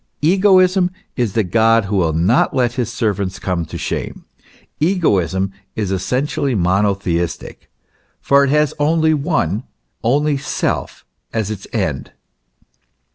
Egoism 0.23 0.89
is 1.15 1.33
the 1.33 1.43
God 1.43 1.85
who 1.85 1.97
will 1.97 2.11
not 2.11 2.55
let 2.55 2.73
his 2.73 2.91
servants 2.91 3.37
come 3.37 3.65
to 3.65 3.77
shame. 3.77 4.25
Egoism 4.79 5.51
is 5.75 5.91
essentially 5.91 6.55
monotheistic, 6.55 7.69
for 8.19 8.43
it 8.43 8.49
has 8.49 8.73
only 8.79 9.13
one, 9.13 9.61
only 10.03 10.37
self, 10.37 11.05
as 11.33 11.51
its 11.51 11.67
end. 11.71 12.13